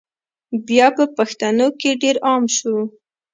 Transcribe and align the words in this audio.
بیا 0.67 0.87
په 0.97 1.03
پښتنو 1.17 1.67
کي 1.79 1.89
ډېر 2.01 2.15
عام 2.27 2.43
سو 2.57 2.73